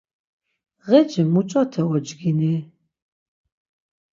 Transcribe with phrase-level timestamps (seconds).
[0.89, 2.55] Ğeci muç̌ote ocgini?